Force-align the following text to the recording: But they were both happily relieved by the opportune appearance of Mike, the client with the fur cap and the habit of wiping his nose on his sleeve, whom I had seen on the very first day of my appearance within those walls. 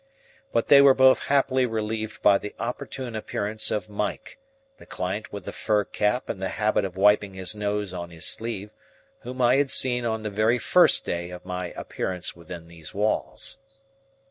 But 0.51 0.67
they 0.69 0.81
were 0.81 0.95
both 0.95 1.25
happily 1.25 1.67
relieved 1.67 2.23
by 2.23 2.39
the 2.39 2.55
opportune 2.57 3.15
appearance 3.15 3.69
of 3.69 3.87
Mike, 3.87 4.39
the 4.79 4.87
client 4.87 5.31
with 5.31 5.45
the 5.45 5.51
fur 5.53 5.83
cap 5.83 6.27
and 6.27 6.41
the 6.41 6.49
habit 6.57 6.85
of 6.85 6.97
wiping 6.97 7.35
his 7.35 7.55
nose 7.55 7.93
on 7.93 8.09
his 8.09 8.25
sleeve, 8.25 8.71
whom 9.19 9.43
I 9.43 9.57
had 9.57 9.69
seen 9.69 10.03
on 10.03 10.23
the 10.23 10.31
very 10.31 10.57
first 10.57 11.05
day 11.05 11.29
of 11.29 11.45
my 11.45 11.67
appearance 11.75 12.35
within 12.35 12.67
those 12.67 12.95
walls. 12.95 13.59